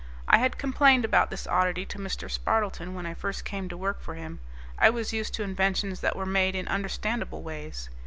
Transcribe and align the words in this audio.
I 0.27 0.39
had 0.39 0.57
complained 0.57 1.05
about 1.05 1.29
this 1.29 1.45
oddity 1.45 1.85
to 1.85 1.99
Mr. 1.99 2.27
Spardleton 2.27 2.95
when 2.95 3.05
I 3.05 3.13
first 3.13 3.45
came 3.45 3.69
to 3.69 3.77
work 3.77 4.01
for 4.01 4.15
him; 4.15 4.39
I 4.79 4.89
was 4.89 5.13
used 5.13 5.35
to 5.35 5.43
inventions 5.43 5.99
that 5.99 6.15
were 6.15 6.25
made 6.25 6.55
in 6.55 6.67
understandable 6.69 7.43
ways. 7.43 7.87